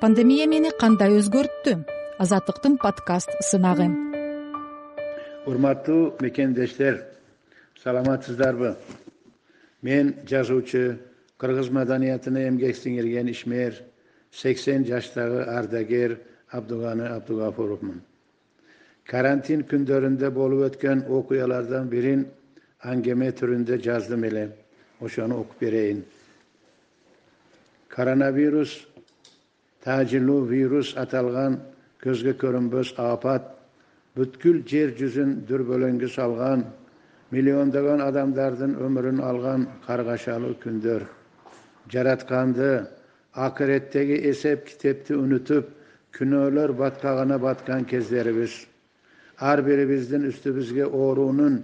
[0.00, 1.72] пандемия мени кандай өзгөрттү?
[2.22, 3.88] Азаттыктын подкаст сынагы.
[5.46, 7.02] Урматтуу мекендештер
[7.82, 8.76] саламатсыздарбы?
[9.82, 10.98] Мен жазуучу
[11.38, 13.80] кыргыз маданиятына эмгек сиңирген ишмер
[14.30, 16.18] сексен жаштагы ардагер
[16.50, 18.02] абдуганы абдугафуровмун.
[19.04, 22.26] Карантин күндөрүндө болуп өткөн окуялардан бирин
[22.84, 24.50] аңгеме түрүндө жаздым эле.
[25.00, 26.04] Ошону окуп берейин.
[27.88, 28.87] Коронавирус
[29.84, 31.60] таажылуу вирус аталган
[32.02, 33.44] көзгө көрүнбөс аапат
[34.16, 36.64] бүткүл жер жүзүн дүрбөлөңгү салган
[37.34, 41.02] миллиондогон адамдардын өмүрүн алган каргашалуу күндөр.
[41.92, 42.70] Жаратканды
[43.46, 45.70] акыреттеги эсеп китепти унутуп
[46.16, 48.54] күнөөлөр баткагына баткан кездерибиз.
[49.50, 51.62] Ар бирибиздин үстүбүзгө оорунун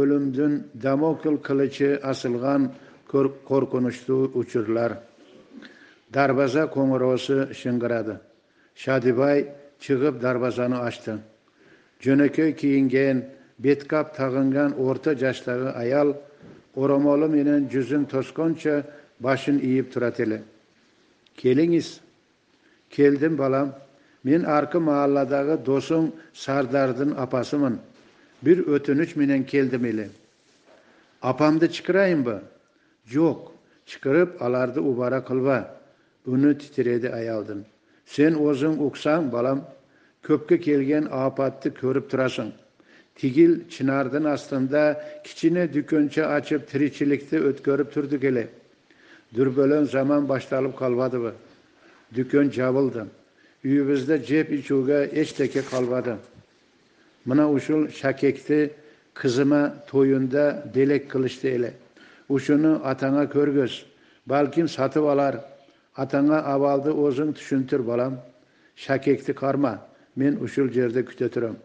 [0.00, 0.52] өлүмдүн
[0.84, 2.70] дамокл кылычы асылган
[3.10, 5.00] коркунучтуу учурлар
[6.16, 8.16] дарбаза коңуроосу шыңгырады.
[8.74, 9.50] Шадыбай
[9.84, 11.18] чыгып дарбазаны ачты.
[12.04, 13.24] Жөнөкөй кийинген
[13.58, 16.14] бет кап тагынган орто жаштагы аял
[16.74, 18.82] оромолу менен жүзүн тоскончо
[19.20, 20.42] башын ийип турат эле.
[21.36, 22.00] Келиңиз.
[22.90, 23.74] Келдим балам.
[24.24, 27.78] Мен аркы маалладагы досуң сардардын апасымын.
[28.42, 30.10] Бир өтүнүч менен келдим эле.
[31.20, 32.40] Апамды чакырайынбы
[33.06, 33.52] жок.
[33.86, 35.76] Чакырып аларды убара кылба
[36.26, 37.64] үнү титиреди аялдын
[38.06, 39.64] сен өзүң уксаң балам
[40.26, 42.52] көпкө келген аапатты көрүп турасың.
[43.16, 44.82] Тигил чынардын астында
[45.24, 48.48] кичине дүкөнчө ачып тиричиликти өткөрүп турдук эле
[49.36, 51.32] дүрбөлөң заман башталып калбадыбы?
[52.14, 53.06] Дүкөн жабылды.
[53.66, 56.18] Үйүбүздө жеп ичүүгө эчтеке калбады.
[57.24, 58.70] Мына ушул шакекти
[59.14, 61.72] кызыма тоюнда белек кылышты эле.
[62.28, 63.80] Ушуну атаңа көргөз
[64.26, 65.40] балким сатып алар
[66.02, 68.18] атаңа абалды өзүң түшүнтүр балам.
[68.76, 69.78] Шакекти карма
[70.16, 71.56] мен ушул жерде күтө турам.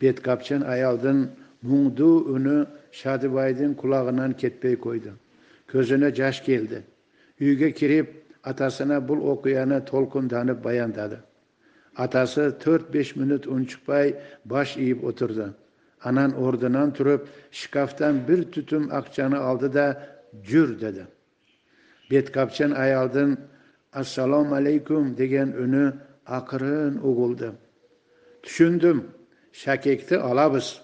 [0.00, 1.26] Бет капчан аялдын
[1.66, 2.56] муңдуу үнү
[2.94, 5.16] шадыбайдын кулагынан кетпей койду
[5.70, 6.80] көзүнө жаш келди
[7.40, 8.14] үйгө кирип
[8.50, 11.20] атасына бул окуяны толкунданып баяндады.
[11.94, 15.52] Атасы төрт беш мүнөт унчукпай баш ийип отурду.
[16.00, 19.86] Анан ордунан туруп шкафтан бир түтүм акчаны алды да
[20.48, 21.04] жүр деди
[22.10, 23.36] бет капчан аялдын
[23.92, 25.84] ассалому алейкум деген үнү
[26.26, 27.54] акырын угулду.
[28.44, 29.02] Түшүндүм
[29.52, 30.80] шакекти алабыз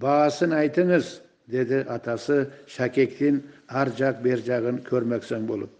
[0.00, 5.70] баасын айтыңыз деди атасы шакектин ар жак бер жагын көрмөксөң болуп.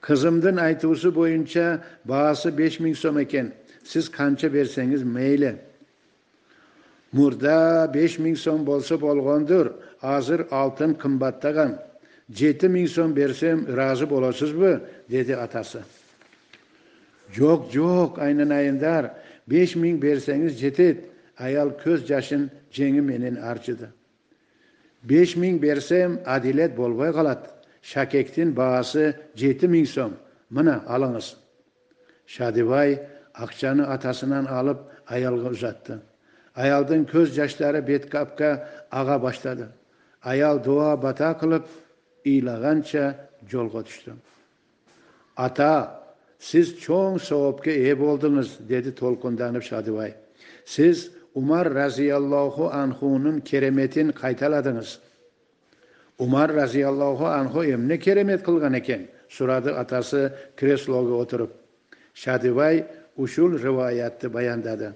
[0.00, 3.52] Кызымдын айтуусу боюнча баасы беш миң сом экен
[3.84, 5.56] сиз канча берсеңиз мейли
[7.12, 11.78] мурда беш миң сом болсо болгондур азыр алтын кымбаттаган
[12.28, 14.80] жети миң сом берсем ыраазы болосузбу?
[15.08, 15.82] Деди атасы.
[17.32, 19.12] Жок жок айнанайымдар
[19.46, 21.04] беш миң берсеңиз жетет.
[21.38, 23.92] Аял көз жашын жеңи менен арчыды.
[25.02, 27.46] Беш миң берсем адилет болбой калат.
[27.82, 30.16] Шакектин баасы жети миң сом.
[30.50, 31.36] Мына алыңыз.
[32.26, 32.98] Шадыбай
[33.34, 36.00] акчаны атасынан алып аялга узатты.
[36.54, 39.68] Аялдын көз жаштары бет капка ага баштады.
[40.20, 41.68] Аял дуа бата кылып
[42.26, 43.14] ыйлаганча
[43.50, 44.16] жолго түштү
[45.38, 45.70] ата
[46.42, 50.14] сиз чоң соопко ээ болдуңуз деди толкунданып шадыбай.
[50.66, 54.98] Сиз умар разияллоху анхунун кереметин кайталадыңыз
[56.18, 61.52] умар разияллоху анху эмне керемет кылган экен сурады атасы креслого отуруп.
[62.14, 62.86] Шадыбай
[63.16, 64.94] ушул рываятты баяндады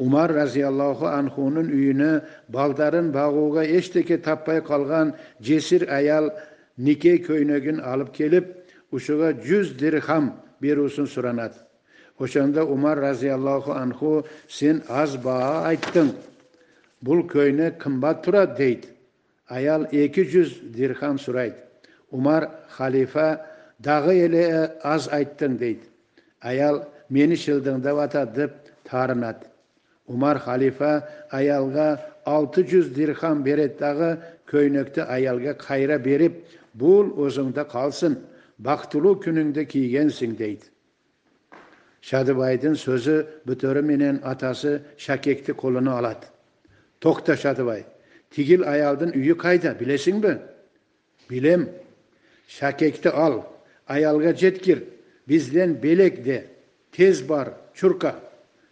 [0.00, 2.10] умар разияллоху анхунун үйүнө
[2.48, 6.30] балдарын багууга эчтеке таппай калган жесир аял
[6.78, 8.46] нике көйнөгүн алып келип
[8.90, 11.52] ушуга жүз дирхам берүүсүн суранат.
[12.18, 16.14] Ошондо умар разияллоху анху сен аз баа айттың
[17.04, 18.88] бул көйнөк кымбат турат дейт.
[19.48, 21.56] Аял эки жүз дирхам сурайт.
[22.10, 23.40] Умар халифа
[23.78, 25.84] дагы эле аз айттың дейт.
[26.40, 28.52] Аял мени шылдыңдап атат деп
[28.84, 29.50] таарынат
[30.10, 30.92] умар халифа
[31.30, 34.16] аялга алты жүз дирхам берет дагы
[34.50, 36.42] көйнөктү аялга кайра берип
[36.74, 38.18] бул өзүңдө калсын
[38.58, 40.66] бактылуу күнүңдө кийгенсиң дейт.
[42.02, 43.16] Шадыбайдын сөзү
[43.46, 46.26] бүтөрү менен атасы шакекти колуна алат.
[47.00, 47.84] Токто шадыбай
[48.34, 50.36] тигил аялдын үйү кайда билесиңби?
[51.28, 51.68] Билем.
[52.48, 53.44] Шакекти ал
[53.86, 54.82] аялга жеткир
[55.26, 56.46] бизден белек де
[56.92, 58.16] тез бар чурка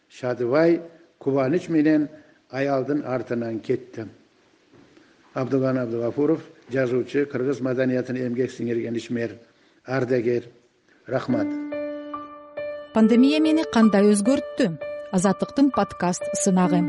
[0.08, 0.80] шадыбай
[1.28, 2.08] кубаныч менен
[2.50, 4.08] аялдын артынан кетти
[5.34, 6.40] абдуган абдыгафуров
[6.72, 9.36] жазуучу кыргыз маданиятына эмгек сиңирген ишмер
[9.84, 10.48] ардагер.
[11.06, 11.48] Рахмат.
[12.94, 14.72] Пандемия мени кандай өзгөрттү?
[15.12, 16.82] Азаттыктын подкаст сынагы